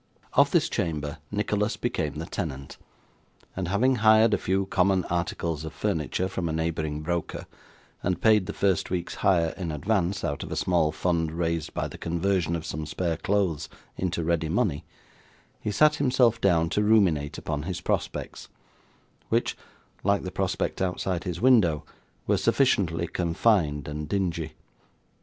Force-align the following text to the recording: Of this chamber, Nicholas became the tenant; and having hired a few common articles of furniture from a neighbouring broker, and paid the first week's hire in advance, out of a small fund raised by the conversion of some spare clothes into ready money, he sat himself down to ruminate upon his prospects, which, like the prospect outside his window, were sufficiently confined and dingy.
Of 0.33 0.49
this 0.49 0.67
chamber, 0.67 1.19
Nicholas 1.29 1.77
became 1.77 2.15
the 2.15 2.25
tenant; 2.25 2.77
and 3.55 3.67
having 3.67 3.97
hired 3.97 4.33
a 4.33 4.37
few 4.39 4.65
common 4.65 5.05
articles 5.11 5.63
of 5.63 5.73
furniture 5.73 6.27
from 6.27 6.49
a 6.49 6.51
neighbouring 6.51 7.01
broker, 7.03 7.45
and 8.01 8.19
paid 8.19 8.47
the 8.47 8.53
first 8.53 8.89
week's 8.89 9.13
hire 9.21 9.53
in 9.57 9.71
advance, 9.71 10.23
out 10.23 10.41
of 10.41 10.51
a 10.51 10.55
small 10.55 10.91
fund 10.91 11.31
raised 11.31 11.75
by 11.75 11.87
the 11.87 11.99
conversion 11.99 12.55
of 12.55 12.65
some 12.65 12.87
spare 12.87 13.15
clothes 13.15 13.69
into 13.95 14.23
ready 14.23 14.49
money, 14.49 14.85
he 15.59 15.69
sat 15.69 15.97
himself 15.97 16.41
down 16.41 16.67
to 16.71 16.81
ruminate 16.81 17.37
upon 17.37 17.61
his 17.69 17.79
prospects, 17.79 18.47
which, 19.29 19.55
like 20.03 20.23
the 20.23 20.31
prospect 20.31 20.81
outside 20.81 21.25
his 21.25 21.39
window, 21.39 21.85
were 22.25 22.37
sufficiently 22.37 23.05
confined 23.05 23.87
and 23.87 24.09
dingy. 24.09 24.53